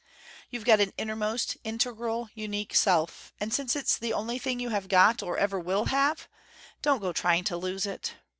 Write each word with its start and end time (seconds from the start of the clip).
You've 0.49 0.65
got 0.65 0.79
an 0.79 0.93
innermost, 0.97 1.57
integral 1.63 2.27
unique 2.33 2.73
self, 2.73 3.31
and 3.39 3.53
since 3.53 3.75
it's 3.75 3.99
the 3.99 4.13
only 4.13 4.39
thing 4.39 4.59
you 4.59 4.69
have 4.69 4.87
got 4.87 5.21
or 5.21 5.37
ever 5.37 5.59
will 5.59 5.85
have, 5.93 6.27
don't 6.81 7.01
go 7.01 7.13
trying 7.13 7.43
to 7.43 7.55
lose 7.57 7.85
it. 7.85 8.15